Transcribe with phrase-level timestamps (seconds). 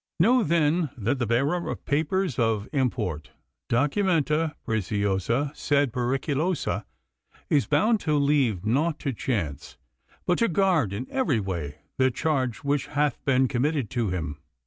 [0.19, 3.29] Know, then, that the bearer of papers of import,
[3.69, 6.85] documenta preciosa sed periculosa,
[7.51, 9.77] is bound to leave nought to chance,
[10.25, 14.39] but to guard in every way the charge which hath been committed to him.